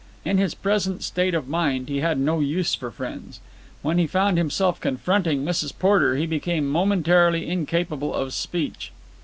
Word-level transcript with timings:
In 0.25 0.39
his 0.39 0.55
present 0.55 1.03
state 1.03 1.35
of 1.35 1.47
mind 1.47 1.87
he 1.87 1.99
had 1.99 2.17
no 2.17 2.39
use 2.39 2.73
for 2.73 2.89
friends. 2.89 3.39
When 3.83 3.99
he 3.99 4.07
found 4.07 4.39
himself 4.39 4.79
confronting 4.81 5.45
Mrs. 5.45 5.77
Porter 5.77 6.15
he 6.15 6.25
became 6.25 6.65
momentarily 6.67 7.47
incapable 7.47 8.11
of 8.11 8.33
speech. 8.33 8.91